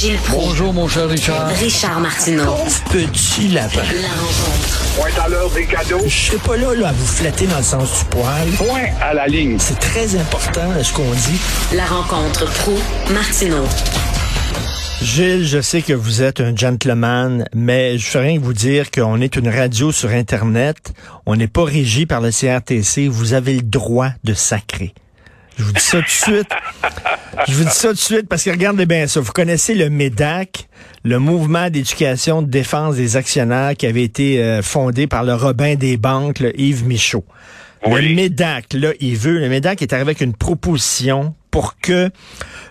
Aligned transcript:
Gilles 0.00 0.16
Proulx. 0.16 0.46
Bonjour, 0.46 0.72
mon 0.72 0.88
cher 0.88 1.10
Richard. 1.10 1.48
Richard 1.48 2.00
Martineau. 2.00 2.56
Petit 2.90 3.48
lapin. 3.48 3.82
La 4.00 4.08
rencontre. 4.08 4.94
Point 4.96 5.22
à 5.22 5.28
l'heure 5.28 5.50
des 5.50 5.66
cadeaux. 5.66 6.00
Je 6.06 6.08
suis 6.08 6.38
pas 6.38 6.56
là, 6.56 6.74
là 6.74 6.88
à 6.88 6.92
vous 6.92 7.04
flatter 7.04 7.46
dans 7.46 7.58
le 7.58 7.62
sens 7.62 7.98
du 7.98 8.04
poil. 8.06 8.48
Point 8.56 8.86
à 9.02 9.12
la 9.12 9.26
ligne. 9.26 9.58
C'est 9.58 9.78
très 9.78 10.16
important 10.16 10.62
ce 10.82 10.90
qu'on 10.94 11.02
dit. 11.02 11.38
La 11.74 11.84
rencontre 11.84 12.46
pro 12.46 12.78
martineau 13.12 13.66
Gilles, 15.02 15.46
je 15.46 15.60
sais 15.60 15.82
que 15.82 15.92
vous 15.92 16.22
êtes 16.22 16.40
un 16.40 16.56
gentleman, 16.56 17.44
mais 17.54 17.98
je 17.98 18.06
ferais 18.06 18.28
rien 18.28 18.38
que 18.38 18.44
vous 18.44 18.54
dire 18.54 18.90
qu'on 18.90 19.20
est 19.20 19.36
une 19.36 19.50
radio 19.50 19.92
sur 19.92 20.08
Internet. 20.08 20.94
On 21.26 21.36
n'est 21.36 21.46
pas 21.46 21.64
régi 21.64 22.06
par 22.06 22.22
le 22.22 22.30
CRTC. 22.30 23.06
Vous 23.06 23.34
avez 23.34 23.52
le 23.52 23.62
droit 23.62 24.08
de 24.24 24.32
sacrer. 24.32 24.94
Je 25.58 25.64
vous 25.64 25.72
dis 25.72 25.80
ça 25.80 25.98
tout 25.98 26.04
de 26.04 26.08
suite. 26.08 26.48
Je 27.48 27.52
vous 27.54 27.64
dis 27.64 27.70
ça 27.70 27.88
tout 27.88 27.94
de 27.94 27.98
suite 27.98 28.28
parce 28.28 28.44
que 28.44 28.50
regardez 28.50 28.86
bien 28.86 29.06
ça. 29.06 29.20
Vous 29.20 29.32
connaissez 29.32 29.74
le 29.74 29.90
MEDAC, 29.90 30.68
le 31.04 31.18
mouvement 31.18 31.68
d'éducation 31.70 32.42
de 32.42 32.48
défense 32.48 32.96
des 32.96 33.16
actionnaires 33.16 33.76
qui 33.76 33.86
avait 33.86 34.04
été 34.04 34.42
euh, 34.42 34.62
fondé 34.62 35.06
par 35.06 35.24
le 35.24 35.34
Robin 35.34 35.74
des 35.74 35.96
banques, 35.96 36.40
le 36.40 36.58
Yves 36.58 36.86
Michaud. 36.86 37.24
Le 37.86 38.14
MEDAC, 38.14 38.74
là, 38.74 38.92
il 39.00 39.16
veut, 39.16 39.38
le 39.38 39.48
MEDAC 39.48 39.80
est 39.80 39.92
arrivé 39.92 40.10
avec 40.10 40.20
une 40.20 40.34
proposition 40.34 41.34
pour 41.50 41.78
que 41.78 42.10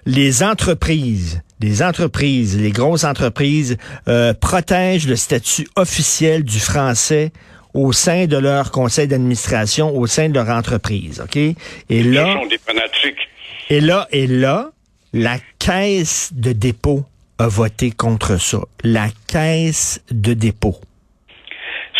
les 0.05 0.43
entreprises, 0.43 1.41
les 1.59 1.83
entreprises, 1.83 2.57
les 2.57 2.71
grosses 2.71 3.03
entreprises 3.03 3.77
euh, 4.07 4.33
protègent 4.33 5.07
le 5.07 5.15
statut 5.15 5.67
officiel 5.75 6.43
du 6.43 6.59
français 6.59 7.31
au 7.73 7.91
sein 7.91 8.25
de 8.25 8.37
leur 8.37 8.71
conseil 8.71 9.07
d'administration, 9.07 9.95
au 9.95 10.07
sein 10.07 10.29
de 10.29 10.33
leur 10.33 10.49
entreprise, 10.49 11.21
OK? 11.23 11.35
Et 11.37 11.55
là, 12.03 12.25
Ce 12.25 12.33
sont 12.39 12.45
des 12.47 12.57
fanatiques. 12.57 13.27
et 13.69 13.79
là, 13.81 14.07
et 14.11 14.27
là, 14.27 14.69
la 15.13 15.37
caisse 15.59 16.31
de 16.33 16.51
dépôt 16.51 17.03
a 17.37 17.47
voté 17.47 17.91
contre 17.91 18.39
ça. 18.39 18.59
La 18.83 19.07
caisse 19.27 20.03
de 20.11 20.33
dépôt. 20.33 20.75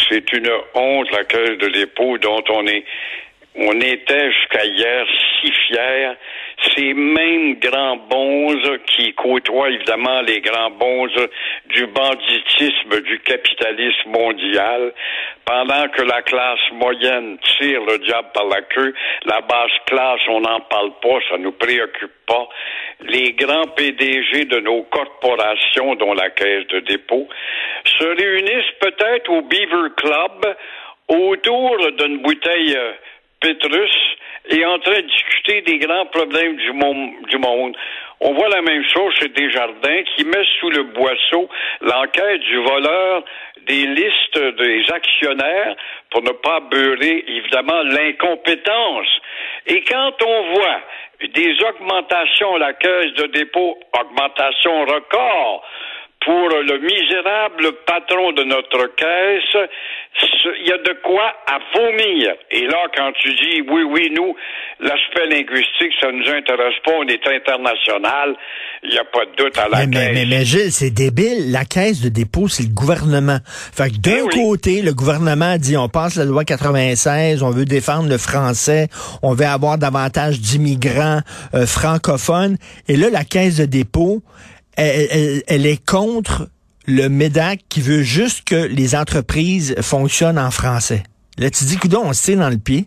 C'est 0.09 0.31
une 0.34 0.50
honte, 0.75 1.08
la 1.12 1.23
caisse 1.23 1.58
de 1.59 1.67
dépôt, 1.70 2.17
dont 2.17 2.44
on 2.50 2.66
est, 2.67 2.84
on 3.56 3.73
était 3.80 4.31
jusqu'à 4.31 4.66
hier 4.66 5.06
si 5.42 5.52
fiers. 5.67 6.12
Ces 6.76 6.94
mêmes 6.94 7.56
grands 7.56 7.98
bonzes 8.10 8.80
qui 8.86 9.14
côtoient 9.14 9.70
évidemment 9.70 10.22
les 10.22 10.42
grands 10.42 10.72
bonzes 10.72 11.28
du 11.68 11.86
banditisme 11.88 13.02
du 13.02 13.20
capitalisme 13.20 14.10
mondial, 14.10 14.94
pendant 15.46 15.88
que 15.90 16.02
la 16.02 16.22
classe 16.22 16.60
moyenne 16.74 17.38
tire 17.58 17.82
le 17.86 17.98
diable 18.00 18.28
par 18.34 18.46
la 18.46 18.62
queue, 18.62 18.94
la 19.26 19.42
basse 19.42 19.72
classe, 19.86 20.22
on 20.28 20.42
n'en 20.42 20.60
parle 20.62 20.92
pas, 21.02 21.20
ça 21.30 21.38
nous 21.38 21.54
préoccupe 21.54 22.26
pas. 22.28 22.48
Les 23.02 23.34
grands 23.34 23.68
PDG 23.68 24.46
de 24.46 24.60
nos 24.60 24.84
corporations, 24.84 25.96
dont 25.96 26.14
la 26.14 26.30
caisse 26.30 26.68
de 26.68 26.80
dépôt, 26.82 27.28
se 27.86 28.06
réunissent 28.06 28.76
peut-être 28.82 29.30
au 29.30 29.42
Beaver 29.44 29.90
Club 29.96 30.56
autour 31.08 31.78
d'une 31.98 32.22
bouteille 32.22 32.76
euh, 32.76 32.92
Pétrus 33.42 33.92
et 34.50 34.66
en 34.66 34.80
train 34.80 35.02
de 35.02 35.08
discuter 35.08 35.62
des 35.62 35.80
grands 35.80 36.06
problèmes 36.08 36.56
du. 36.56 36.70
Du 37.30 37.38
monde. 37.38 37.76
On 38.22 38.34
voit 38.34 38.50
la 38.50 38.62
même 38.62 38.84
chose 38.88 39.14
chez 39.16 39.30
Desjardins 39.30 40.04
qui 40.16 40.26
met 40.26 40.44
sous 40.59 40.70
le 40.70 40.84
boisseau 40.84 41.50
l'enquête 41.81 42.42
du 42.42 42.58
voleur 42.58 43.23
des 43.68 43.86
listes 43.86 44.40
des 44.58 44.84
actionnaires 44.92 45.76
pour 46.09 46.23
ne 46.23 46.31
pas 46.31 46.59
beurrer 46.59 47.23
évidemment 47.28 47.81
l'incompétence. 47.84 49.08
Et 49.68 49.81
quand 49.84 50.14
on 50.26 50.53
voit 50.53 50.81
des 51.34 51.56
augmentations 51.64 52.56
à 52.56 52.59
la 52.59 52.74
caisse 52.74 53.14
de 53.14 53.28
dépôt, 53.28 53.78
augmentation 54.00 54.86
record, 54.86 55.64
pour 56.25 56.50
le 56.50 56.80
misérable 56.80 57.72
patron 57.86 58.34
de 58.34 58.44
notre 58.44 58.94
caisse, 58.95 59.70
il 60.62 60.67
y 60.67 60.72
a 60.72 60.78
de 60.78 60.98
quoi 61.02 61.34
à 61.48 61.59
vomir. 61.74 62.34
Et 62.52 62.66
là, 62.68 62.88
quand 62.96 63.12
tu 63.22 63.34
dis 63.35 63.62
oui, 63.69 63.84
oui, 63.84 64.12
nous, 64.13 64.35
l'aspect 64.81 65.28
linguistique, 65.28 65.94
ça 66.02 66.12
nous 66.12 66.28
intéresse 66.30 66.75
pas, 66.84 66.91
on 66.97 67.07
est 67.07 67.25
international, 67.25 68.35
il 68.84 68.90
n'y 68.90 68.97
a 68.97 69.06
pas 69.06 69.25
de 69.25 69.35
doute 69.38 69.57
à 69.57 69.69
la 69.69 69.85
mais, 69.85 69.91
caisse. 69.94 70.13
mais, 70.13 70.13
mais, 70.13 70.25
mais 70.25 70.46
Gilles, 70.46 70.72
c'est 70.72 70.90
débile. 70.90 71.52
La 71.52 71.63
caisse 71.63 72.02
de 72.02 72.09
dépôt, 72.09 72.50
c'est 72.50 72.63
le 72.63 72.74
gouvernement. 72.74 73.38
Fait 73.46 73.90
que 73.90 73.97
d'un 73.97 74.24
oui. 74.24 74.36
côté, 74.36 74.81
le 74.81 74.94
gouvernement 74.94 75.56
dit 75.57 75.78
on 75.78 75.88
passe 75.88 76.18
la 76.18 76.25
loi 76.25 76.44
96, 76.44 77.44
on 77.44 77.51
veut 77.51 77.66
défendre 77.66 78.09
le 78.09 78.18
français, 78.18 78.88
on 79.24 79.34
veut 79.34 79.46
avoir 79.46 79.78
davantage 79.78 80.41
d'immigrants 80.41 81.22
euh, 81.53 81.66
francophones. 81.66 82.57
Et 82.90 82.97
là, 82.97 83.09
la 83.09 83.24
caisse 83.24 83.57
de 83.57 83.66
dépôt, 83.66 84.22
elle, 84.79 85.66
est 85.66 85.85
contre 85.85 86.50
le 86.85 87.09
MEDAC 87.09 87.62
qui 87.69 87.81
veut 87.81 88.01
juste 88.01 88.47
que 88.47 88.56
les 88.56 88.95
entreprises 88.95 89.75
fonctionnent 89.81 90.40
en 90.40 90.51
français. 90.51 91.03
Là, 91.38 91.50
tu 91.50 91.66
dis, 91.66 91.78
coudon, 91.78 92.01
on 92.06 92.13
se 92.13 92.23
tire 92.23 92.40
dans 92.40 92.50
le 92.50 92.57
pied. 92.57 92.85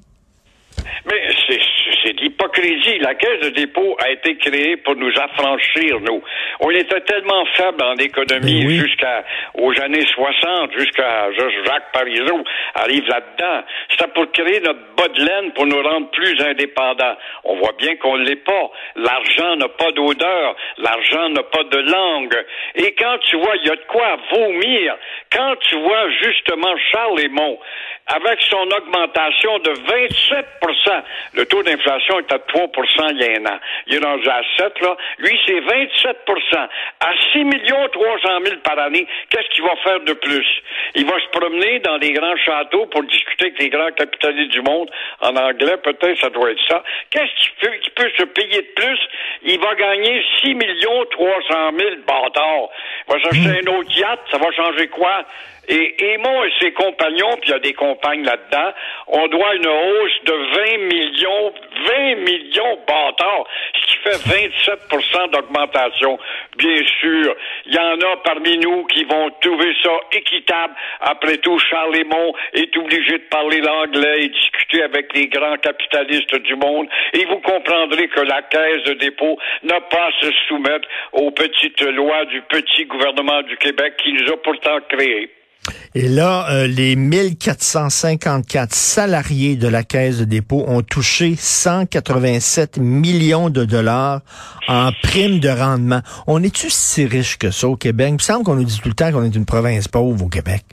Mais 1.06 1.14
c'est 1.48 2.14
de 2.14 2.31
l'hypocrisie. 2.42 2.98
La 2.98 3.14
caisse 3.14 3.40
de 3.40 3.48
dépôt 3.50 3.96
a 4.02 4.10
été 4.10 4.36
créée 4.36 4.76
pour 4.78 4.96
nous 4.96 5.10
affranchir, 5.18 6.00
nous. 6.00 6.22
On 6.60 6.70
était 6.70 7.00
tellement 7.00 7.44
faibles 7.56 7.82
en 7.82 7.96
économie 7.96 8.62
Ben 8.62 8.68
oui. 8.68 8.78
jusqu'à 8.78 9.24
aux 9.54 9.72
années 9.80 10.06
60, 10.06 10.72
jusqu'à 10.78 11.30
Jacques 11.32 11.92
Parizeau 11.92 12.44
arrive 12.74 13.06
là-dedans. 13.08 13.64
C'était 13.90 14.10
pour 14.12 14.30
créer 14.32 14.60
notre 14.60 14.80
bas 14.96 15.08
de 15.08 15.24
laine 15.24 15.52
pour 15.52 15.66
nous 15.66 15.82
rendre 15.82 16.10
plus 16.10 16.40
indépendants. 16.40 17.16
On 17.44 17.56
voit 17.56 17.74
bien 17.78 17.96
qu'on 17.96 18.18
ne 18.18 18.24
l'est 18.24 18.44
pas. 18.44 18.70
L'argent 18.96 19.56
n'a 19.56 19.68
pas 19.68 19.90
d'odeur. 19.92 20.56
L'argent 20.78 21.28
n'a 21.30 21.42
pas 21.42 21.64
de 21.64 21.78
langue. 21.78 22.44
Et 22.76 22.94
quand 22.98 23.18
tu 23.28 23.36
vois, 23.36 23.56
il 23.56 23.66
y 23.66 23.70
a 23.70 23.76
de 23.76 23.86
quoi 23.88 24.16
vomir. 24.30 24.96
Quand 25.32 25.54
tu 25.68 25.76
vois 25.76 26.10
justement 26.22 26.74
Charles 26.90 27.20
Lemont 27.22 27.58
avec 28.06 28.40
son 28.50 28.68
augmentation 28.76 29.58
de 29.60 29.70
27% 29.70 31.02
le 31.34 31.46
taux 31.46 31.62
d'inflation 31.62 32.18
est 32.18 32.31
à 32.32 32.38
3 32.38 32.68
il 33.10 33.20
y 33.20 33.24
a 33.24 33.40
un 33.40 33.46
an. 33.46 33.58
Il 33.86 33.94
est 33.96 34.04
rendu 34.04 34.28
à 34.28 34.42
7, 34.56 34.80
là. 34.80 34.96
Lui, 35.18 35.38
c'est 35.46 35.60
27% 35.60 36.68
À 37.00 37.12
6 37.32 37.44
millions 37.44 37.88
300 37.92 38.28
000 38.44 38.56
par 38.62 38.78
année, 38.78 39.06
qu'est-ce 39.30 39.48
qu'il 39.54 39.64
va 39.64 39.76
faire 39.82 40.00
de 40.00 40.12
plus? 40.14 40.46
Il 40.94 41.06
va 41.06 41.18
se 41.20 41.28
promener 41.38 41.78
dans 41.80 41.96
les 41.96 42.12
grands 42.12 42.36
châteaux 42.36 42.86
pour 42.86 43.02
discuter 43.04 43.46
avec 43.46 43.60
les 43.60 43.70
grands 43.70 43.92
capitalistes 43.92 44.52
du 44.52 44.62
monde. 44.62 44.90
En 45.20 45.36
anglais, 45.36 45.76
peut-être, 45.82 46.20
ça 46.20 46.30
doit 46.30 46.50
être 46.50 46.62
ça. 46.68 46.82
Qu'est-ce 47.10 47.70
qu'il 47.82 47.92
peut, 47.92 48.10
se 48.18 48.24
payer 48.24 48.62
de 48.62 48.72
plus? 48.74 48.98
Il 49.42 49.60
va 49.60 49.74
gagner 49.74 50.22
6 50.40 50.54
millions 50.54 51.04
300 51.10 51.70
000 51.78 51.90
bâtards. 52.06 52.68
Il 53.08 53.14
va 53.14 53.22
s'acheter 53.22 53.60
un 53.62 53.72
autre 53.72 53.98
yacht. 53.98 54.20
Ça 54.30 54.38
va 54.38 54.50
changer 54.52 54.88
quoi? 54.88 55.24
Et 55.68 55.94
Aimon 56.14 56.44
et 56.44 56.52
ses 56.60 56.72
compagnons, 56.72 57.36
puis 57.40 57.50
il 57.50 57.52
y 57.52 57.54
a 57.54 57.58
des 57.60 57.72
compagnes 57.72 58.24
là-dedans, 58.24 58.72
on 59.06 59.28
doit 59.28 59.54
une 59.54 59.66
hausse 59.66 60.24
de 60.24 60.32
20 60.32 60.78
millions, 60.92 61.52
20 61.86 62.14
millions 62.16 62.78
bâtards, 62.86 63.46
ce 63.74 63.86
qui 63.86 63.98
fait 64.02 64.68
27% 64.90 65.30
d'augmentation. 65.30 66.18
Bien 66.56 66.82
sûr, 67.00 67.36
il 67.66 67.74
y 67.74 67.78
en 67.78 68.00
a 68.00 68.16
parmi 68.24 68.58
nous 68.58 68.84
qui 68.86 69.04
vont 69.04 69.30
trouver 69.40 69.72
ça 69.84 69.92
équitable. 70.10 70.74
Après 71.00 71.36
tout, 71.38 71.58
Charles 71.58 71.94
Lemont 71.94 72.34
est 72.54 72.76
obligé 72.76 73.18
de 73.18 73.28
parler 73.30 73.60
l'anglais 73.60 74.24
et 74.24 74.28
discuter 74.28 74.82
avec 74.82 75.14
les 75.14 75.28
grands 75.28 75.58
capitalistes 75.58 76.36
du 76.42 76.56
monde. 76.56 76.88
Et 77.12 77.24
vous 77.26 77.38
comprendrez 77.38 78.08
que 78.08 78.20
la 78.20 78.42
caisse 78.42 78.82
de 78.84 78.94
dépôt 78.94 79.38
n'a 79.62 79.80
pas 79.80 80.06
à 80.06 80.12
se 80.20 80.32
soumettre 80.48 80.88
aux 81.12 81.30
petites 81.30 81.82
lois 81.82 82.24
du 82.24 82.42
petit 82.42 82.84
gouvernement 82.86 83.42
du 83.42 83.56
Québec 83.58 83.94
qui 84.02 84.12
nous 84.12 84.32
a 84.32 84.36
pourtant 84.42 84.78
créés. 84.88 85.30
Et 85.94 86.08
là, 86.08 86.46
euh, 86.50 86.66
les 86.66 86.96
1454 86.96 88.74
salariés 88.74 89.56
de 89.56 89.68
la 89.68 89.82
Caisse 89.82 90.18
de 90.18 90.24
dépôt 90.24 90.64
ont 90.66 90.82
touché 90.82 91.34
187 91.36 92.78
millions 92.78 93.50
de 93.50 93.64
dollars 93.64 94.20
en 94.68 94.90
prime 95.02 95.38
de 95.38 95.48
rendement. 95.48 96.00
On 96.26 96.42
est-tu 96.42 96.70
si 96.70 97.04
riche 97.06 97.38
que 97.38 97.50
ça 97.50 97.68
au 97.68 97.76
Québec? 97.76 98.08
Il 98.10 98.14
me 98.14 98.18
semble 98.18 98.44
qu'on 98.44 98.56
nous 98.56 98.64
dit 98.64 98.80
tout 98.80 98.88
le 98.88 98.94
temps 98.94 99.12
qu'on 99.12 99.24
est 99.24 99.34
une 99.34 99.46
province 99.46 99.88
pauvre 99.88 100.24
au 100.24 100.28
Québec. 100.28 100.64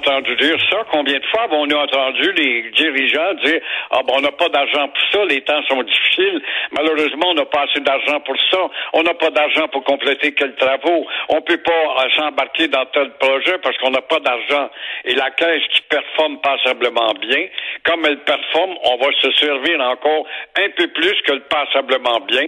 Entendu 0.00 0.34
dire 0.36 0.56
ça? 0.70 0.78
Combien 0.90 1.18
de 1.18 1.26
fois 1.26 1.42
avons-nous 1.42 1.76
entendu 1.76 2.32
les 2.32 2.70
dirigeants 2.70 3.34
dire 3.44 3.60
Ah 3.90 4.00
ben 4.06 4.14
on 4.16 4.20
n'a 4.20 4.32
pas 4.32 4.48
d'argent 4.48 4.88
pour 4.88 5.02
ça, 5.12 5.24
les 5.26 5.42
temps 5.42 5.62
sont 5.68 5.82
difficiles. 5.82 6.42
Malheureusement, 6.72 7.28
on 7.28 7.34
n'a 7.34 7.44
pas 7.44 7.64
assez 7.68 7.80
d'argent 7.80 8.20
pour 8.20 8.36
ça. 8.50 8.58
On 8.94 9.02
n'a 9.02 9.14
pas 9.14 9.30
d'argent 9.30 9.68
pour 9.68 9.84
compléter 9.84 10.32
quels 10.32 10.54
travaux. 10.54 11.06
On 11.28 11.40
peut 11.42 11.58
pas 11.58 11.72
euh, 11.72 12.08
s'embarquer 12.16 12.68
dans 12.68 12.86
tel 12.86 13.10
projet 13.18 13.58
parce 13.62 13.76
qu'on 13.78 13.90
n'a 13.90 14.00
pas 14.00 14.20
d'argent. 14.20 14.70
Et 15.04 15.14
la 15.14 15.30
caisse 15.30 15.62
qui 15.72 15.82
performe 15.82 16.40
passablement 16.40 17.12
bien, 17.20 17.46
comme 17.84 18.04
elle 18.06 18.20
performe, 18.20 18.74
on 18.84 18.96
va 18.96 19.08
se 19.20 19.30
servir 19.32 19.80
encore 19.80 20.26
un 20.56 20.68
peu 20.76 20.88
plus 20.88 21.14
que 21.22 21.32
le 21.32 21.42
passablement 21.42 22.20
bien. 22.20 22.44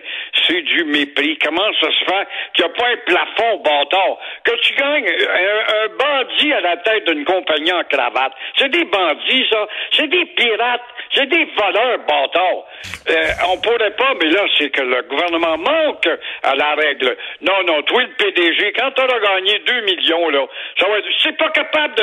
C'est 0.47 0.63
du 0.63 0.85
mépris. 0.85 1.39
Comment 1.45 1.71
ça 1.81 1.91
se 1.91 2.05
fait 2.05 2.27
qu'il 2.55 2.65
n'y 2.65 2.71
a 2.71 2.75
pas 2.75 2.89
un 2.89 2.97
plafond, 3.07 3.57
bâtard? 3.59 4.19
Que 4.45 4.53
tu 4.63 4.75
gagnes 4.75 5.09
un, 5.09 5.85
un 5.85 5.89
bandit 5.99 6.53
à 6.53 6.61
la 6.61 6.77
tête 6.79 7.07
d'une 7.07 7.25
compagnie 7.25 7.42
compagnie 7.43 7.73
en 7.73 7.85
cravate. 7.85 8.33
C'est 8.57 8.71
des 8.71 8.85
bandits, 8.85 9.47
ça. 9.51 9.67
C'est 9.93 10.09
des 10.09 10.25
pirates. 10.27 10.81
C'est 11.15 11.27
des 11.27 11.45
voleurs, 11.57 11.99
bâtards. 12.09 12.65
Euh, 13.11 13.15
on 13.53 13.59
pourrait 13.59 13.91
pas, 13.97 14.15
mais 14.21 14.31
là, 14.31 14.45
c'est 14.57 14.71
que 14.71 14.81
le 14.81 15.03
gouvernement 15.03 15.59
manque 15.59 16.09
à 16.43 16.55
la 16.55 16.75
règle. 16.75 17.17
Non, 17.43 17.63
non, 17.67 17.83
toi, 17.83 18.03
le 18.03 18.09
PDG, 18.17 18.73
quand 18.73 18.91
t'auras 18.93 19.19
gagné 19.19 19.59
2 19.59 19.81
millions, 19.83 20.29
là, 20.31 20.47
ça 20.79 20.87
va 20.89 20.97
c'est 21.23 21.37
pas 21.37 21.51
capable 21.51 21.95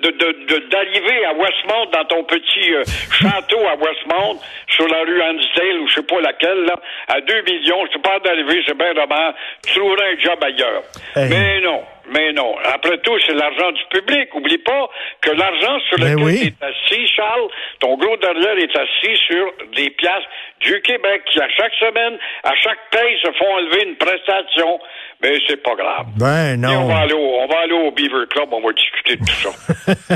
de, 0.00 0.10
de, 0.10 0.68
d'arriver 0.68 1.24
à 1.24 1.32
Westmount 1.32 1.86
dans 1.92 2.04
ton 2.04 2.24
petit 2.24 2.74
euh, 2.74 2.82
château 3.12 3.60
à 3.66 3.74
Westmount, 3.76 4.40
sur 4.68 4.86
la 4.88 5.00
rue 5.00 5.22
Hansdale 5.22 5.80
ou 5.80 5.88
je 5.88 5.94
sais 5.94 6.02
pas 6.02 6.20
laquelle, 6.20 6.64
là, 6.64 6.76
à 7.08 7.20
2 7.20 7.42
millions, 7.42 7.86
c'est 7.92 8.02
pas 8.02 8.18
d'arriver, 8.18 8.62
c'est 8.66 8.76
bien 8.76 8.92
dommage, 8.94 9.34
tu 9.66 9.78
trouveras 9.78 10.04
un 10.04 10.20
job 10.20 10.38
ailleurs. 10.44 10.82
Mais 11.16 11.60
non. 11.60 11.82
Mais 12.10 12.32
non. 12.32 12.54
Après 12.64 12.98
tout, 12.98 13.16
c'est 13.26 13.34
l'argent 13.34 13.72
du 13.72 13.82
public. 13.98 14.34
Oublie 14.34 14.58
pas 14.58 14.88
que 15.20 15.30
l'argent 15.30 15.78
sur 15.88 15.98
lequel 15.98 16.38
tu 16.38 16.46
es 16.46 16.66
assis, 16.66 17.06
Charles, 17.14 17.48
ton 17.80 17.96
gros 17.96 18.16
derrière 18.16 18.56
est 18.56 18.76
assis 18.76 19.16
sur 19.26 19.52
des 19.76 19.90
pièces 19.90 20.24
du 20.60 20.80
Québec 20.82 21.22
qui, 21.32 21.40
à 21.40 21.48
chaque 21.56 21.74
semaine, 21.74 22.18
à 22.44 22.54
chaque 22.56 22.78
paye, 22.90 23.16
se 23.22 23.30
font 23.32 23.52
enlever 23.52 23.88
une 23.88 23.96
prestation. 23.96 24.80
Mais 25.20 25.34
c'est 25.48 25.62
pas 25.62 25.74
grave. 25.74 26.06
Ben 26.16 26.60
non. 26.60 26.84
on 26.84 26.88
va, 26.88 26.98
aller 26.98 27.14
au, 27.14 27.40
on 27.40 27.46
va 27.48 27.60
aller 27.64 27.72
au 27.72 27.90
Beaver 27.90 28.26
Club, 28.30 28.48
on 28.52 28.60
va 28.60 28.72
discuter 28.72 29.16
de 29.16 29.24
tout 29.24 29.34
ça. 29.34 30.14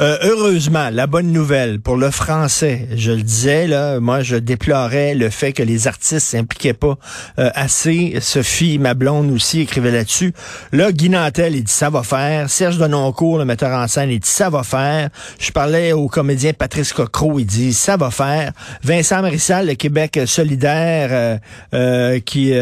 euh, 0.00 0.16
heureusement, 0.22 0.88
la 0.90 1.06
bonne 1.06 1.32
nouvelle 1.32 1.80
pour 1.80 1.96
le 1.96 2.10
français, 2.10 2.86
je 2.96 3.10
le 3.10 3.22
disais, 3.22 3.66
là, 3.66 4.00
moi 4.00 4.22
je 4.22 4.36
déplorais 4.36 5.14
le 5.14 5.28
fait 5.28 5.52
que 5.52 5.62
les 5.62 5.86
artistes 5.86 6.20
s'impliquaient 6.20 6.72
pas 6.72 6.94
euh, 7.38 7.50
assez. 7.54 8.14
Sophie, 8.20 8.78
ma 8.78 8.94
blonde 8.94 9.30
aussi, 9.32 9.60
écrivait 9.60 9.90
là-dessus. 9.90 10.32
Là, 10.72 10.92
Guy 10.92 11.10
Nantel, 11.28 11.56
il 11.56 11.64
dit 11.64 11.72
ça 11.72 11.90
va 11.90 12.02
faire. 12.02 12.48
Serge 12.48 12.78
Denoncourt, 12.78 13.36
le 13.36 13.44
metteur 13.44 13.78
en 13.78 13.86
scène, 13.86 14.10
il 14.10 14.18
dit 14.18 14.28
ça 14.28 14.48
va 14.48 14.62
faire. 14.62 15.10
Je 15.38 15.50
parlais 15.50 15.92
au 15.92 16.08
comédien 16.08 16.54
Patrice 16.54 16.94
Cocro, 16.94 17.38
il 17.38 17.44
dit 17.44 17.74
ça 17.74 17.98
va 17.98 18.10
faire. 18.10 18.52
Vincent 18.82 19.20
Marissal, 19.20 19.66
le 19.66 19.74
Québec 19.74 20.20
solidaire, 20.24 21.10
euh, 21.12 21.38
euh, 21.74 22.20
qui 22.20 22.54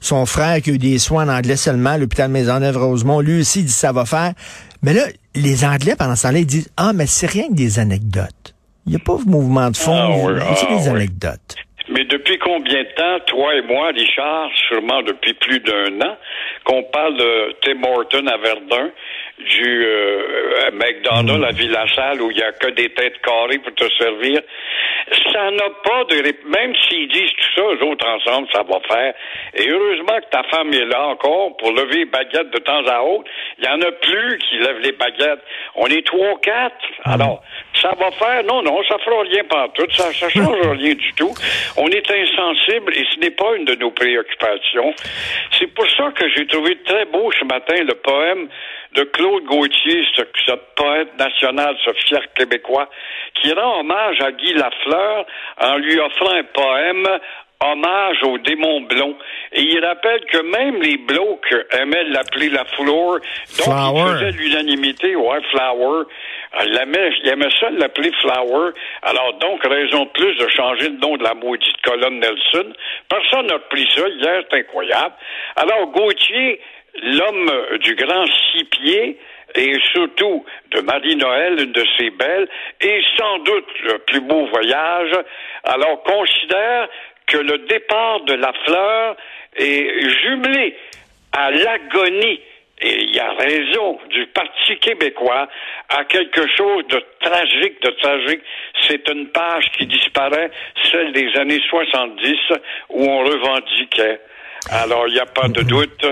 son 0.00 0.24
frère 0.24 0.62
qui 0.62 0.70
a 0.70 0.72
eu 0.72 0.78
des 0.78 0.98
soins 0.98 1.28
en 1.28 1.36
anglais 1.36 1.56
seulement, 1.56 1.98
l'hôpital 1.98 2.30
Maisonneuve-Rosemont, 2.30 3.20
lui 3.20 3.40
aussi 3.40 3.62
dit 3.62 3.72
ça 3.72 3.92
va 3.92 4.06
faire. 4.06 4.32
Mais 4.82 4.94
là, 4.94 5.02
les 5.34 5.64
Anglais, 5.66 5.94
pendant 5.96 6.16
ce 6.16 6.22
temps-là, 6.22 6.38
ils 6.38 6.46
disent 6.46 6.70
Ah, 6.78 6.92
mais 6.94 7.06
c'est 7.06 7.26
rien 7.26 7.48
que 7.48 7.54
des 7.54 7.78
anecdotes. 7.78 8.54
Il 8.86 8.90
n'y 8.90 8.96
a 8.96 9.00
pas 9.00 9.18
de 9.22 9.28
mouvement 9.28 9.70
de 9.70 9.76
fond, 9.76 9.92
ah, 10.40 10.54
c'est 10.56 10.66
des 10.66 10.88
ah, 10.88 10.92
anecdotes? 10.92 11.56
Mais 11.88 12.04
depuis 12.04 12.38
combien 12.38 12.82
de 12.82 12.88
temps, 12.94 13.20
toi 13.26 13.54
et 13.54 13.62
moi, 13.62 13.88
Richard, 13.88 14.50
sûrement 14.68 15.02
depuis 15.02 15.34
plus 15.34 15.60
d'un 15.60 16.00
an, 16.00 16.16
qu'on 16.64 16.82
parle 16.84 17.16
de 17.16 17.56
Tim 17.62 17.82
Horton 17.84 18.26
à 18.26 18.38
Verdun, 18.38 18.90
du 19.38 19.84
euh, 19.84 20.70
McDonald's 20.72 21.40
mm. 21.40 21.44
à 21.44 21.50
Villa-Salle 21.50 22.22
où 22.22 22.30
il 22.30 22.36
n'y 22.36 22.42
a 22.42 22.52
que 22.52 22.70
des 22.70 22.88
têtes 22.90 23.20
carrées 23.20 23.58
pour 23.58 23.74
te 23.74 23.84
servir. 23.98 24.40
Ça 25.32 25.50
n'a 25.50 25.70
pas 25.84 26.04
de... 26.04 26.22
Même 26.46 26.74
s'ils 26.88 27.08
disent 27.08 27.32
tout 27.32 27.54
ça, 27.56 27.62
eux 27.62 27.84
autres 27.84 28.06
ensemble, 28.06 28.48
ça 28.52 28.62
va 28.62 28.80
faire. 28.88 29.14
Et 29.54 29.68
heureusement 29.68 30.18
que 30.20 30.30
ta 30.30 30.42
femme 30.44 30.72
est 30.72 30.86
là 30.86 31.08
encore 31.08 31.56
pour 31.56 31.72
lever 31.72 31.98
les 31.98 32.04
baguettes 32.06 32.50
de 32.50 32.58
temps 32.58 32.86
à 32.86 33.02
autre. 33.02 33.30
Il 33.58 33.64
y 33.64 33.68
en 33.68 33.80
a 33.82 33.92
plus 33.92 34.38
qui 34.38 34.58
lèvent 34.58 34.80
les 34.80 34.92
baguettes. 34.92 35.42
On 35.74 35.86
est 35.86 36.06
trois 36.06 36.32
ou 36.32 36.36
quatre. 36.36 36.76
Mm. 37.06 37.12
Alors, 37.12 37.42
ça 37.80 37.92
va 37.98 38.10
faire... 38.12 38.44
Non, 38.44 38.62
non, 38.62 38.82
ça 38.84 38.98
fera 38.98 39.22
rien 39.22 39.42
tout. 39.74 39.90
Ça 39.90 40.08
ne 40.08 40.12
change 40.30 40.68
rien 40.78 40.94
du 40.94 41.12
tout. 41.14 41.34
On 41.76 41.88
est 41.88 42.10
insensible 42.10 42.92
et 42.96 43.04
ce 43.12 43.20
n'est 43.20 43.30
pas 43.30 43.54
une 43.56 43.64
de 43.64 43.74
nos 43.74 43.90
préoccupations. 43.90 44.94
C'est 45.58 45.72
pour 45.74 45.88
ça 45.90 46.10
que 46.12 46.28
j'ai 46.30 46.46
trouvé 46.46 46.78
très 46.84 47.04
beau 47.06 47.30
ce 47.32 47.44
matin 47.44 47.74
le 47.82 47.94
poème 47.94 48.48
de 48.94 49.02
Claude 49.02 49.44
Gauthier, 49.44 50.04
ce, 50.14 50.52
poète 50.76 51.18
national, 51.18 51.76
ce 51.84 51.92
fier 52.06 52.22
québécois, 52.34 52.88
qui 53.34 53.52
rend 53.52 53.80
hommage 53.80 54.20
à 54.20 54.30
Guy 54.32 54.54
Lafleur 54.54 55.26
en 55.60 55.76
lui 55.78 55.98
offrant 55.98 56.32
un 56.32 56.44
poème 56.44 57.08
hommage 57.60 58.22
au 58.22 58.38
démon 58.38 58.82
blond. 58.82 59.16
Et 59.52 59.62
il 59.62 59.84
rappelle 59.84 60.24
que 60.26 60.38
même 60.42 60.80
les 60.82 60.96
blocs 60.98 61.54
aimaient 61.72 62.04
l'appeler 62.04 62.50
la 62.50 62.64
fleur. 62.64 63.18
Donc, 63.58 63.68
il 63.68 64.12
faisait 64.12 64.30
l'unanimité, 64.32 65.16
ouais, 65.16 65.42
flower. 65.50 66.04
Il 66.66 66.76
aimait, 66.76 67.10
il 67.22 67.28
aimait 67.28 67.50
ça 67.58 67.70
l'appeler 67.70 68.12
Flower. 68.20 68.70
Alors 69.02 69.34
donc, 69.38 69.64
raison 69.64 70.04
de 70.04 70.10
plus 70.10 70.36
de 70.36 70.48
changer 70.48 70.88
le 70.88 70.98
nom 70.98 71.16
de 71.16 71.24
la 71.24 71.34
maudite 71.34 71.80
colonne 71.82 72.20
Nelson. 72.20 72.72
Personne 73.08 73.46
n'a 73.46 73.58
pris 73.58 73.88
ça 73.94 74.06
hier, 74.08 74.42
c'est 74.48 74.58
incroyable. 74.58 75.14
Alors, 75.56 75.86
Gauthier 75.88 76.60
l'homme 77.02 77.78
du 77.80 77.94
grand 77.94 78.26
six 78.26 78.64
pieds 78.64 79.18
et 79.54 79.74
surtout 79.92 80.44
de 80.72 80.80
Marie-Noël, 80.80 81.60
une 81.60 81.72
de 81.72 81.84
ses 81.98 82.10
belles, 82.10 82.48
et 82.80 83.00
sans 83.16 83.38
doute 83.40 83.68
le 83.84 83.98
plus 83.98 84.20
beau 84.20 84.46
voyage, 84.46 85.12
alors 85.62 86.02
considère 86.02 86.88
que 87.26 87.38
le 87.38 87.58
départ 87.58 88.20
de 88.22 88.34
la 88.34 88.52
fleur 88.64 89.16
est 89.56 90.10
jumelé 90.22 90.76
à 91.32 91.50
l'agonie 91.50 92.40
et 92.80 93.02
il 93.02 93.14
y 93.14 93.20
a 93.20 93.32
raison 93.32 93.98
du 94.10 94.26
Parti 94.26 94.76
québécois 94.78 95.48
à 95.88 96.04
quelque 96.04 96.46
chose 96.56 96.86
de 96.88 97.02
tragique, 97.20 97.80
de 97.82 97.90
tragique. 97.90 98.42
C'est 98.82 99.08
une 99.10 99.28
page 99.28 99.64
qui 99.78 99.86
disparaît, 99.86 100.50
celle 100.90 101.12
des 101.12 101.34
années 101.36 101.62
70, 101.70 102.36
où 102.90 103.04
on 103.04 103.18
revendiquait 103.20 104.20
alors, 104.70 105.04
il 105.08 105.14
n'y 105.14 105.20
a 105.20 105.26
pas 105.26 105.48
de 105.48 105.62
doute, 105.62 106.04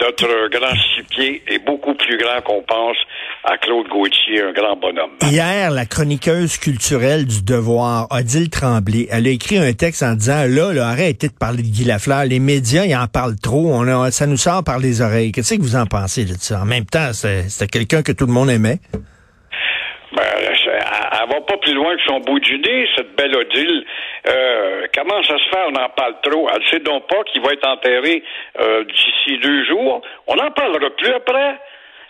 notre 0.00 0.48
grand 0.48 0.74
six 1.14 1.42
est 1.46 1.64
beaucoup 1.64 1.94
plus 1.94 2.16
grand 2.16 2.40
qu'on 2.40 2.62
pense 2.62 2.96
à 3.44 3.58
Claude 3.58 3.86
Gauthier, 3.88 4.42
un 4.42 4.52
grand 4.52 4.76
bonhomme. 4.76 5.10
Hier, 5.22 5.70
la 5.70 5.84
chroniqueuse 5.84 6.56
culturelle 6.56 7.26
du 7.26 7.42
Devoir, 7.42 8.06
Odile 8.10 8.48
Tremblay, 8.48 9.08
elle 9.10 9.26
a 9.26 9.30
écrit 9.30 9.58
un 9.58 9.72
texte 9.72 10.02
en 10.02 10.14
disant, 10.14 10.44
là, 10.48 10.72
là 10.72 10.88
arrêtez 10.88 11.28
de 11.28 11.34
parler 11.34 11.62
de 11.62 11.68
Guy 11.68 11.84
Lafleur, 11.84 12.24
les 12.24 12.38
médias, 12.38 12.84
ils 12.84 12.96
en 12.96 13.08
parlent 13.08 13.38
trop, 13.38 13.74
on 13.74 14.10
ça 14.10 14.26
nous 14.26 14.36
sort 14.36 14.64
par 14.64 14.78
les 14.78 15.02
oreilles. 15.02 15.32
Qu'est-ce 15.32 15.54
que 15.54 15.62
vous 15.62 15.76
en 15.76 15.86
pensez 15.86 16.24
de 16.24 16.34
ça? 16.38 16.62
En 16.62 16.64
même 16.64 16.86
temps, 16.86 17.12
c'était 17.12 17.66
quelqu'un 17.66 18.02
que 18.02 18.12
tout 18.12 18.26
le 18.26 18.32
monde 18.32 18.50
aimait. 18.50 18.78
Ben, 20.16 20.22
elle 21.22 21.34
va 21.34 21.40
pas 21.40 21.56
plus 21.58 21.74
loin 21.74 21.94
que 21.96 22.02
son 22.02 22.20
bout 22.20 22.40
du 22.40 22.58
nez, 22.58 22.88
cette 22.96 23.14
belle 23.16 23.34
Odile. 23.36 23.84
Euh, 24.28 24.86
comment 24.94 25.22
ça 25.22 25.38
se 25.38 25.48
fait, 25.48 25.62
on 25.68 25.74
en 25.74 25.88
parle 25.90 26.16
trop? 26.22 26.48
Elle 26.54 26.62
sait 26.68 26.80
donc 26.80 27.06
pas 27.08 27.22
qu'il 27.24 27.42
va 27.42 27.52
être 27.52 27.68
enterré 27.68 28.22
euh, 28.60 28.84
d'ici 28.84 29.38
deux 29.38 29.64
jours. 29.64 30.02
On 30.26 30.36
n'en 30.36 30.50
parlera 30.50 30.90
plus 30.90 31.12
après. 31.12 31.58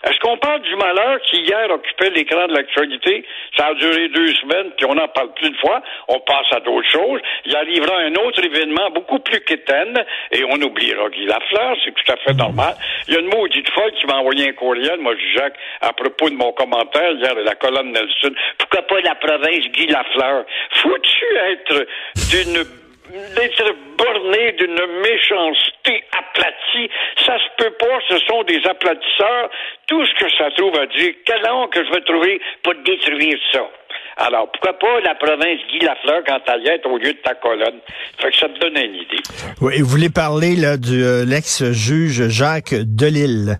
Est-ce 0.03 0.19
qu'on 0.19 0.37
parle 0.37 0.61
du 0.61 0.75
malheur 0.75 1.19
qui 1.21 1.37
hier 1.41 1.69
occupait 1.69 2.09
l'écran 2.09 2.47
de 2.47 2.53
l'actualité? 2.53 3.25
Ça 3.57 3.67
a 3.67 3.73
duré 3.75 4.09
deux 4.09 4.33
semaines, 4.35 4.71
puis 4.75 4.85
on 4.85 4.95
n'en 4.95 5.07
parle 5.07 5.33
plus 5.33 5.49
de 5.49 5.57
fois. 5.57 5.81
On 6.09 6.19
passe 6.19 6.51
à 6.51 6.59
d'autres 6.59 6.89
choses. 6.89 7.21
Il 7.45 7.55
arrivera 7.55 7.97
un 7.99 8.13
autre 8.15 8.43
événement 8.43 8.89
beaucoup 8.91 9.19
plus 9.19 9.39
quétaine, 9.41 10.03
et 10.31 10.43
on 10.43 10.61
oubliera 10.61 11.09
Guy 11.09 11.25
Lafleur. 11.25 11.77
C'est 11.85 11.93
tout 11.93 12.11
à 12.11 12.17
fait 12.17 12.33
normal. 12.33 12.75
Il 13.07 13.13
y 13.13 13.17
a 13.17 13.21
une 13.21 13.33
maudite 13.33 13.69
folle 13.71 13.91
qui 13.93 14.05
m'a 14.05 14.17
envoyé 14.17 14.49
un 14.49 14.53
courriel, 14.53 14.99
moi, 14.99 15.13
Jacques, 15.35 15.57
à 15.81 15.93
propos 15.93 16.29
de 16.29 16.35
mon 16.35 16.51
commentaire 16.51 17.11
hier 17.13 17.35
de 17.35 17.41
la 17.41 17.55
colonne 17.55 17.91
Nelson. 17.93 18.33
Pourquoi 18.57 18.81
pas 18.81 18.99
la 19.01 19.15
province 19.15 19.65
Guy 19.71 19.87
Lafleur? 19.87 20.45
Faut-tu 20.81 21.25
être 21.51 21.87
d'une 22.31 22.82
d'être 23.11 23.75
borné 23.97 24.51
d'une 24.53 25.01
méchanceté 25.01 26.03
aplatie. 26.17 26.89
Ça 27.25 27.37
se 27.37 27.63
peut 27.63 27.73
pas, 27.79 27.99
ce 28.09 28.17
sont 28.19 28.43
des 28.43 28.61
aplatisseurs. 28.65 29.49
Tout 29.87 30.05
ce 30.05 30.13
que 30.23 30.31
ça 30.37 30.49
trouve 30.51 30.77
à 30.79 30.85
dire, 30.87 31.13
quel 31.25 31.41
que 31.71 31.85
je 31.85 31.91
vais 31.91 32.01
trouver 32.01 32.41
pour 32.63 32.73
détruire 32.85 33.37
ça? 33.51 33.69
Alors, 34.17 34.51
pourquoi 34.51 34.73
pas 34.73 34.99
la 35.01 35.15
province 35.15 35.59
Guy 35.71 35.79
Lafleur 35.79 36.21
quand 36.25 36.39
elle 36.47 36.61
y 36.63 36.67
est 36.67 36.85
au 36.85 36.97
lieu 36.97 37.13
de 37.13 37.19
ta 37.19 37.33
colonne? 37.35 37.79
Fait 38.19 38.29
que 38.29 38.37
ça 38.37 38.47
te 38.47 38.59
donne 38.59 38.77
une 38.77 38.95
idée. 38.95 39.21
Oui, 39.61 39.81
vous 39.81 39.87
voulez 39.87 40.09
parler 40.09 40.55
là, 40.55 40.77
de 40.77 41.23
euh, 41.23 41.25
l'ex-juge 41.25 42.29
Jacques 42.29 42.75
Delille? 42.75 43.57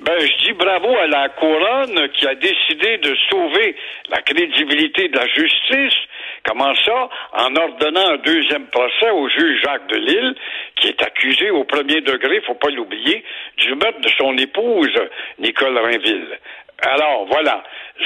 Ben, 0.00 0.18
je 0.18 0.46
dis 0.46 0.52
bravo 0.52 0.94
à 0.96 1.06
la 1.06 1.28
couronne 1.30 2.08
qui 2.14 2.26
a 2.26 2.34
décidé 2.34 2.98
de 2.98 3.14
sauver 3.30 3.76
la 4.10 4.20
crédibilité 4.22 5.08
de 5.08 5.16
la 5.16 5.26
justice 5.28 5.98
Comment 6.44 6.74
ça? 6.74 7.08
En 7.32 7.56
ordonnant 7.56 8.10
un 8.12 8.16
deuxième 8.18 8.66
procès 8.66 9.10
au 9.10 9.28
juge 9.28 9.62
Jacques 9.62 9.86
Delille, 9.88 10.34
qui 10.76 10.88
est 10.88 11.02
accusé 11.02 11.50
au 11.50 11.64
premier 11.64 12.02
degré, 12.02 12.40
faut 12.42 12.54
pas 12.54 12.70
l'oublier, 12.70 13.24
du 13.56 13.74
meurtre 13.74 14.00
de 14.00 14.10
son 14.10 14.36
épouse, 14.36 14.94
Nicole 15.38 15.78
Rainville. 15.78 16.38
Alors, 16.82 17.24
voilà. 17.26 17.62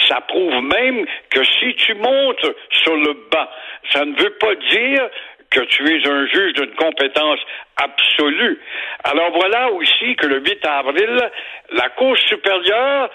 Ça 0.07 0.21
prouve 0.21 0.62
même 0.62 1.07
que 1.30 1.42
si 1.45 1.75
tu 1.75 1.95
montes 1.95 2.47
sur 2.71 2.97
le 2.97 3.14
banc, 3.30 3.49
ça 3.92 4.04
ne 4.04 4.14
veut 4.14 4.37
pas 4.38 4.54
dire 4.54 5.09
que 5.50 5.61
tu 5.61 5.83
es 5.88 6.09
un 6.09 6.26
juge 6.26 6.52
d'une 6.54 6.75
compétence 6.75 7.40
absolue. 7.76 8.61
Alors 9.04 9.30
voilà 9.33 9.71
aussi 9.73 10.14
que 10.16 10.26
le 10.26 10.40
8 10.40 10.64
avril, 10.66 11.30
la 11.73 11.88
Cour 11.90 12.16
supérieure 12.18 13.11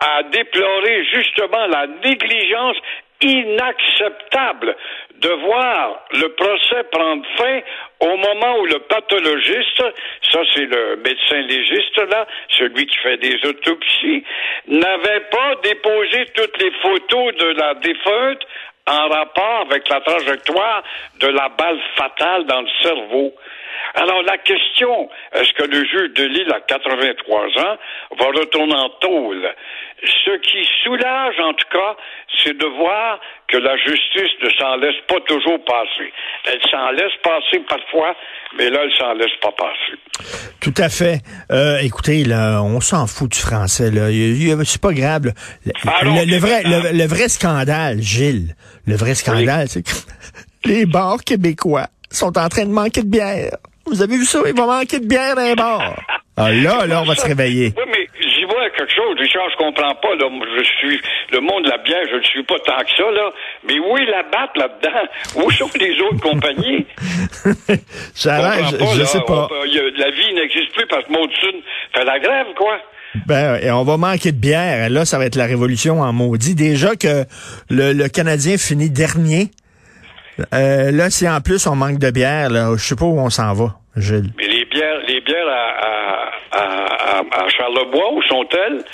a 0.00 0.22
déploré 0.24 1.04
justement 1.04 1.66
la 1.66 1.86
négligence 1.86 2.76
inacceptable 3.22 4.76
de 5.20 5.28
voir 5.28 6.04
le 6.12 6.28
procès 6.34 6.84
prendre 6.92 7.24
fin 7.36 7.60
au 8.00 8.16
moment 8.16 8.58
où 8.60 8.66
le 8.66 8.78
pathologiste, 8.80 9.82
ça 10.30 10.40
c'est 10.54 10.66
le 10.66 10.96
médecin 10.96 11.40
légiste 11.42 11.98
là, 12.10 12.26
celui 12.50 12.86
qui 12.86 12.96
fait 12.98 13.16
des 13.16 13.36
autopsies, 13.48 14.24
n'avait 14.68 15.20
pas 15.30 15.54
déposé 15.62 16.26
toutes 16.34 16.62
les 16.62 16.70
photos 16.82 17.34
de 17.36 17.46
la 17.58 17.74
défunte 17.74 18.46
en 18.88 19.08
rapport 19.08 19.66
avec 19.70 19.88
la 19.88 20.00
trajectoire 20.00 20.82
de 21.20 21.28
la 21.28 21.48
balle 21.48 21.80
fatale 21.96 22.44
dans 22.46 22.60
le 22.60 22.68
cerveau. 22.82 23.34
Alors 23.96 24.22
la 24.22 24.36
question, 24.38 25.08
est-ce 25.32 25.52
que 25.54 25.64
le 25.64 25.84
juge 25.84 26.12
de 26.14 26.24
Lille 26.24 26.52
à 26.52 26.60
83 26.60 27.40
ans 27.40 27.76
va 28.18 28.26
retourner 28.26 28.74
en 28.74 28.90
tôle? 29.00 29.48
Ce 30.04 30.36
qui 30.38 30.68
soulage 30.84 31.40
en 31.40 31.54
tout 31.54 31.68
cas, 31.72 31.96
c'est 32.44 32.56
de 32.56 32.66
voir 32.66 33.18
que 33.48 33.56
la 33.56 33.74
justice 33.78 34.32
ne 34.42 34.50
s'en 34.58 34.76
laisse 34.76 35.00
pas 35.08 35.18
toujours 35.26 35.64
passer. 35.64 36.12
Elle 36.44 36.60
s'en 36.70 36.90
laisse 36.90 37.12
passer 37.22 37.64
parfois, 37.66 38.14
mais 38.58 38.68
là, 38.68 38.80
elle 38.84 38.94
s'en 38.98 39.14
laisse 39.14 39.34
pas 39.40 39.52
passer. 39.52 39.98
Tout 40.60 40.74
à 40.76 40.90
fait. 40.90 41.20
Euh, 41.50 41.78
écoutez, 41.78 42.24
là, 42.24 42.60
on 42.62 42.80
s'en 42.80 43.06
fout 43.06 43.32
du 43.32 43.38
français. 43.38 43.90
Là. 43.90 44.08
C'est 44.64 44.82
pas 44.82 44.92
grave. 44.92 45.32
Le, 45.64 45.72
le, 46.04 46.30
le 46.30 46.36
vrai, 46.36 46.62
le, 46.64 46.92
le, 46.92 47.06
vrai 47.06 47.28
scandale, 47.28 48.02
Gilles, 48.02 48.54
le 48.86 48.96
vrai 48.96 49.14
scandale, 49.14 49.68
c'est 49.68 49.82
que 49.82 49.90
les 50.68 50.84
bars 50.84 51.24
québécois 51.24 51.86
sont 52.10 52.36
en 52.36 52.48
train 52.48 52.66
de 52.66 52.72
manquer 52.72 53.02
de 53.02 53.08
bière. 53.08 53.56
Vous 53.86 54.02
avez 54.02 54.16
vu 54.16 54.24
ça? 54.24 54.40
Il 54.46 54.54
va 54.54 54.66
manquer 54.66 55.00
de 55.00 55.06
bière 55.06 55.34
dans 55.36 55.44
les 55.44 55.54
bars. 55.54 55.96
Ah 56.38 56.52
là, 56.52 56.86
là, 56.86 57.00
on 57.00 57.04
va 57.06 57.14
se 57.14 57.26
réveiller. 57.26 57.72
Oui, 57.76 57.84
mais 57.86 58.06
j'y 58.20 58.44
vois 58.44 58.68
quelque 58.76 58.92
chose, 58.94 59.18
Richard, 59.18 59.48
je 59.52 59.56
comprends 59.56 59.94
pas. 59.94 60.14
Là, 60.16 60.28
je 60.58 60.64
suis 60.64 61.00
le 61.32 61.40
monde 61.40 61.64
de 61.64 61.70
la 61.70 61.78
bière, 61.78 62.02
je 62.10 62.16
ne 62.16 62.22
suis 62.24 62.42
pas 62.42 62.58
tant 62.66 62.78
que 62.84 62.90
ça, 62.94 63.10
là. 63.10 63.30
Mais 63.66 63.78
où 63.78 63.96
est 63.96 64.04
la 64.04 64.22
batte 64.22 64.54
là-dedans? 64.54 65.46
Où 65.46 65.50
sont 65.50 65.70
les 65.80 65.98
autres 66.02 66.20
compagnies? 66.20 66.84
ça 68.14 68.52
je, 68.70 68.76
pas, 68.76 68.84
je 68.98 69.04
sais 69.04 69.20
pas. 69.26 69.48
On, 69.50 69.64
la 69.64 70.10
vie 70.10 70.34
n'existe 70.34 70.74
plus 70.74 70.86
parce 70.88 71.06
que 71.06 71.12
Maudune 71.12 71.62
fait 71.94 72.04
la 72.04 72.18
grève, 72.18 72.48
quoi. 72.54 72.80
Ben, 73.26 73.58
et 73.62 73.70
on 73.70 73.84
va 73.84 73.96
manquer 73.96 74.32
de 74.32 74.36
bière. 74.36 74.90
Là, 74.90 75.06
ça 75.06 75.16
va 75.18 75.24
être 75.24 75.36
la 75.36 75.46
révolution 75.46 76.02
en 76.02 76.12
maudit. 76.12 76.54
Déjà 76.54 76.96
que 76.96 77.24
le, 77.70 77.94
le 77.94 78.08
Canadien 78.08 78.58
finit 78.58 78.90
dernier. 78.90 79.48
Euh, 80.52 80.90
là, 80.90 81.10
si 81.10 81.28
en 81.28 81.40
plus 81.40 81.66
on 81.66 81.74
manque 81.76 81.98
de 81.98 82.10
bière, 82.10 82.50
là, 82.50 82.72
je 82.76 82.82
sais 82.82 82.96
pas 82.96 83.04
où 83.06 83.18
on 83.18 83.30
s'en 83.30 83.52
va, 83.54 83.76
Gilles. 83.96 84.30
Mais 84.36 84.46
les 84.48 84.64
bières, 84.66 84.98
les 85.06 85.20
bières 85.20 85.48
à, 85.48 86.56
à, 86.56 86.60
à, 86.60 87.44
à 87.44 87.48
Charlebois, 87.48 88.12
où 88.12 88.22
sont-elles? 88.22 88.84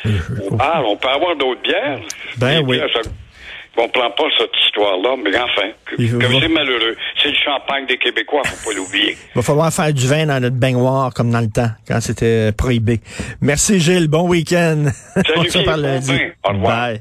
Ah, 0.61 0.83
on 0.87 0.97
peut 0.97 1.09
avoir 1.09 1.37
d'autres 1.37 1.63
bières. 1.63 1.99
Ben 2.39 2.59
les 2.61 2.65
oui. 2.65 2.77
Bières, 2.77 2.89
ça, 2.95 3.01
on 3.77 3.89
prend 3.89 4.11
pas 4.11 4.25
cette 4.39 4.51
histoire-là, 4.67 5.17
mais 5.25 5.31
enfin, 5.37 5.69
comme 5.97 6.41
c'est 6.41 6.49
malheureux. 6.49 6.97
C'est 7.21 7.31
le 7.31 7.35
champagne 7.43 7.87
des 7.87 7.97
Québécois, 7.97 8.43
faut 8.45 8.71
pas 8.71 8.77
l'oublier. 8.77 9.17
Il 9.31 9.35
va 9.37 9.43
falloir 9.43 9.73
faire 9.73 9.93
du 9.93 10.07
vin 10.07 10.27
dans 10.27 10.41
notre 10.41 10.57
baignoire 10.57 11.13
comme 11.15 11.31
dans 11.31 11.41
le 11.41 11.49
temps, 11.51 11.71
quand 11.89 12.01
c'était 12.01 12.53
prohibé. 12.53 13.01
Merci 13.41 13.81
Gilles, 13.81 14.09
bon 14.09 14.29
week-end. 14.29 14.85
Salut, 15.15 15.25
on 15.39 15.45
se 15.45 15.59
parle 15.61 15.81
lundi. 15.81 16.13
Au 16.45 16.53
revoir. 16.53 16.77
Bye. 16.89 17.01